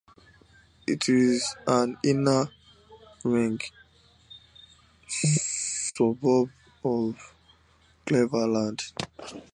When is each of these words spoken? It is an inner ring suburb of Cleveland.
It 0.87 1.07
is 1.09 1.55
an 1.67 1.95
inner 2.03 2.49
ring 3.23 3.59
suburb 5.07 6.49
of 6.83 7.35
Cleveland. 8.07 8.81